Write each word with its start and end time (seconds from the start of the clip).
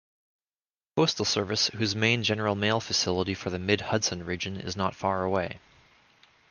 Postal 0.95 1.25
Service, 1.25 1.67
whose 1.75 1.95
main 1.95 2.23
general-mail 2.23 2.79
facility 2.79 3.35
for 3.35 3.51
the 3.51 3.59
mid-Hudson 3.59 4.25
region 4.25 4.57
is 4.59 4.75
not 4.75 4.95
far 4.95 5.23
away. 5.23 5.59